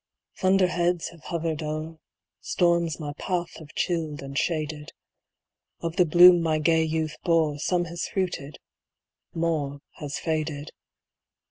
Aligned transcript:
Thunder 0.37 0.65
heads 0.65 1.09
have 1.09 1.25
hovered 1.25 1.61
o'er 1.61 1.99
Storms 2.39 2.99
my 2.99 3.13
path 3.19 3.57
have 3.59 3.75
chilled 3.75 4.23
and 4.23 4.35
shaded; 4.35 4.93
Of 5.81 5.97
the 5.97 6.05
bloom 6.07 6.41
my 6.41 6.57
gay 6.57 6.81
youth 6.81 7.17
bore, 7.23 7.59
Some 7.59 7.85
has 7.85 8.07
fruited 8.07 8.57
more 9.35 9.81
has 9.97 10.17
faded." 10.17 10.71